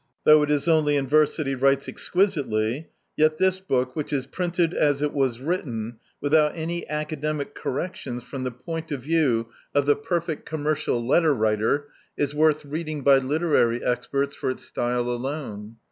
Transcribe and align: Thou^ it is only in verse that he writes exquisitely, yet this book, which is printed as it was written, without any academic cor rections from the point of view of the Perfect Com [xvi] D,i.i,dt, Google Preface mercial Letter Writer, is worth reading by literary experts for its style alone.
Thou^ 0.25 0.43
it 0.43 0.49
is 0.49 0.67
only 0.67 0.95
in 0.95 1.05
verse 1.05 1.37
that 1.37 1.45
he 1.45 1.53
writes 1.53 1.87
exquisitely, 1.87 2.87
yet 3.15 3.37
this 3.37 3.59
book, 3.59 3.95
which 3.95 4.11
is 4.11 4.25
printed 4.25 4.73
as 4.73 4.99
it 5.03 5.13
was 5.13 5.39
written, 5.39 5.99
without 6.19 6.55
any 6.57 6.89
academic 6.89 7.53
cor 7.53 7.73
rections 7.73 8.23
from 8.23 8.43
the 8.43 8.49
point 8.49 8.91
of 8.91 9.03
view 9.03 9.49
of 9.75 9.85
the 9.85 9.95
Perfect 9.95 10.47
Com 10.47 10.61
[xvi] 10.63 10.63
D,i.i,dt, 10.63 10.63
Google 10.63 10.63
Preface 10.63 10.63
mercial 10.63 11.07
Letter 11.07 11.33
Writer, 11.35 11.87
is 12.17 12.33
worth 12.33 12.65
reading 12.65 13.03
by 13.03 13.19
literary 13.19 13.83
experts 13.85 14.33
for 14.33 14.49
its 14.49 14.63
style 14.65 15.07
alone. 15.07 15.75